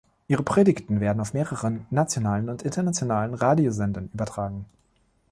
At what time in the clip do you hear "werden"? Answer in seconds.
0.99-1.19